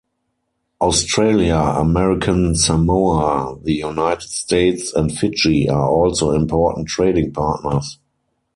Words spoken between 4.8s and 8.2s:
and Fiji are also important trading partners.